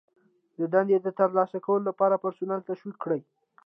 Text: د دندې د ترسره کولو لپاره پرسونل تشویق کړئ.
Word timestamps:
د 0.59 0.61
دندې 0.73 0.97
د 1.03 1.07
ترسره 1.19 1.59
کولو 1.65 1.83
لپاره 1.89 2.21
پرسونل 2.23 2.61
تشویق 2.69 2.97
کړئ. 3.03 3.21